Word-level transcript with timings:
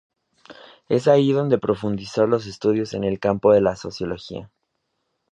Es 0.89 1.07
allí 1.07 1.31
donde 1.31 1.59
profundizó 1.59 2.25
los 2.25 2.47
estudios 2.47 2.95
en 2.95 3.03
el 3.03 3.19
campo 3.19 3.53
de 3.53 3.61
la 3.61 3.75
Sociología. 3.75 4.49